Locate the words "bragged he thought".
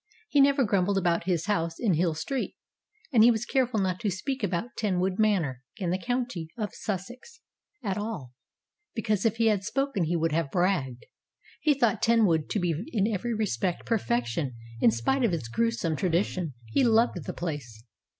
10.49-12.01